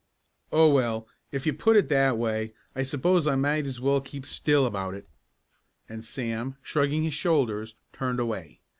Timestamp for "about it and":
4.65-6.03